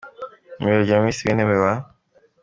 [0.57, 1.73] n’ibiro bya Minisitiri w’Intebe wa.